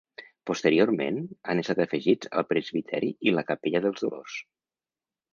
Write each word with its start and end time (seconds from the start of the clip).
Posteriorment 0.49 1.17
han 1.51 1.59
estat 1.63 1.81
afegits 1.85 2.31
el 2.41 2.45
presbiteri 2.53 3.09
i 3.27 3.33
la 3.35 3.43
Capella 3.51 3.83
dels 3.85 4.05
Dolors. 4.07 4.39